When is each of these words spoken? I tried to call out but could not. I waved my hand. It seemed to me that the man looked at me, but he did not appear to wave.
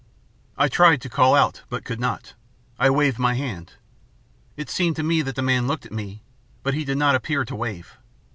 I 0.57 0.67
tried 0.67 0.99
to 1.01 1.09
call 1.09 1.35
out 1.35 1.61
but 1.69 1.83
could 1.85 1.99
not. 1.99 2.33
I 2.79 2.89
waved 2.89 3.19
my 3.19 3.35
hand. 3.35 3.73
It 4.57 4.67
seemed 4.67 4.95
to 4.95 5.03
me 5.03 5.21
that 5.21 5.35
the 5.35 5.43
man 5.43 5.67
looked 5.67 5.85
at 5.85 5.91
me, 5.91 6.23
but 6.63 6.73
he 6.73 6.83
did 6.83 6.97
not 6.97 7.13
appear 7.13 7.45
to 7.45 7.55
wave. 7.55 7.99